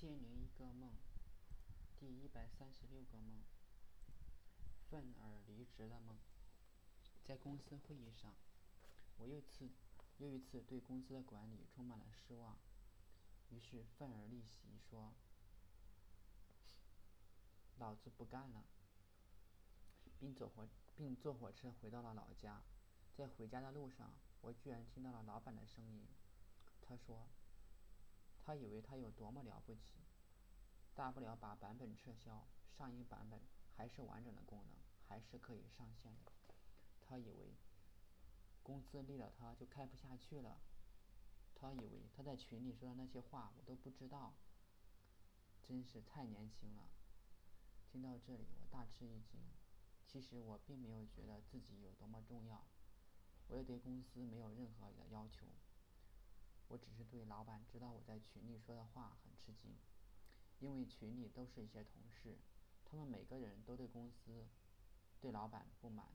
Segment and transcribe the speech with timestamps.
[0.00, 0.92] 千零一个梦，
[1.98, 3.42] 第一百三十六个梦，
[4.88, 6.16] 愤而离职的梦。
[7.24, 8.32] 在公司会议上，
[9.16, 9.68] 我又次
[10.18, 12.56] 又一次对公司的管理充满了失望，
[13.50, 15.12] 于是愤而离席，说
[17.78, 18.62] ：“老子不干了。”
[20.20, 22.62] 并走火并坐火车回到了老家。
[23.16, 26.06] 在回家的路上，我居然听到了老板的声音。
[26.82, 27.28] 他说。
[28.48, 29.98] 他以为他有多么了不起，
[30.94, 33.42] 大不了把版本撤销，上一版本
[33.76, 36.32] 还是完整的功能，还是可以上线的。
[36.98, 37.54] 他以为
[38.62, 40.62] 公司立了他就开不下去了。
[41.54, 44.32] 他以为他在群里说的那些话我都不知道。
[45.62, 46.88] 真是太年轻了。
[47.84, 49.38] 听到这里，我大吃一惊。
[50.06, 52.64] 其实我并没有觉得自己有多么重要，
[53.48, 55.44] 我也对公司没有任何的要求。
[56.68, 59.74] 我只是对老板知道我在群里说的话很吃惊，
[60.60, 62.36] 因为群里都是一些同事，
[62.84, 64.46] 他们每个人都对公司、
[65.20, 66.12] 对老板不满。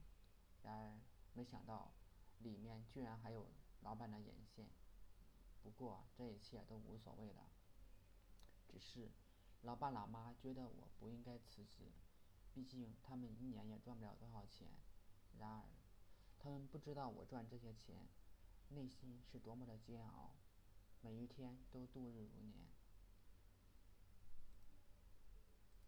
[0.62, 1.00] 然而，
[1.34, 1.92] 没想到
[2.38, 3.48] 里面居然还有
[3.82, 4.68] 老板的眼线。
[5.62, 7.50] 不过这一切都无所谓了，
[8.68, 9.10] 只是
[9.62, 11.90] 老爸老妈觉得我不应该辞职，
[12.52, 14.68] 毕竟他们一年也赚不了多少钱。
[15.38, 15.64] 然而，
[16.38, 18.06] 他们不知道我赚这些钱，
[18.68, 20.36] 内心是多么的煎熬。
[21.24, 22.83] 每天都度日如年。